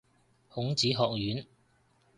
[0.49, 1.45] 孔子學院